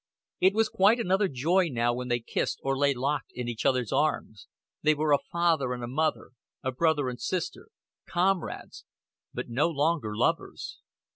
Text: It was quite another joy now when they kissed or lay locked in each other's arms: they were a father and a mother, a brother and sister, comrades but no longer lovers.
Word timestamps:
It 0.39 0.55
was 0.55 0.67
quite 0.67 0.99
another 0.99 1.27
joy 1.27 1.69
now 1.71 1.93
when 1.93 2.07
they 2.07 2.19
kissed 2.19 2.59
or 2.63 2.75
lay 2.75 2.95
locked 2.95 3.31
in 3.35 3.47
each 3.47 3.67
other's 3.67 3.91
arms: 3.93 4.47
they 4.81 4.95
were 4.95 5.13
a 5.13 5.19
father 5.31 5.73
and 5.73 5.83
a 5.83 5.87
mother, 5.87 6.31
a 6.63 6.71
brother 6.71 7.07
and 7.07 7.21
sister, 7.21 7.67
comrades 8.09 8.83
but 9.31 9.47
no 9.49 9.67
longer 9.69 10.17
lovers. 10.17 10.79